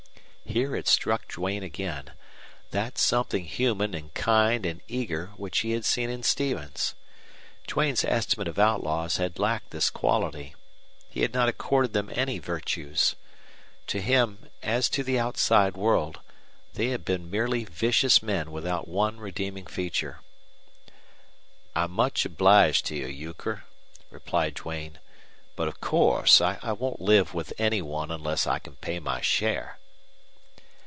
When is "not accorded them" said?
11.33-12.11